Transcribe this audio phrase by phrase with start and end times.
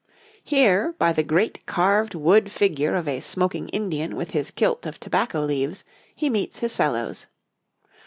[0.43, 4.99] Here, by the great carved wood figure of a smoking Indian with his kilt of
[4.99, 5.83] tobacco leaves,
[6.15, 7.27] he meets his fellows.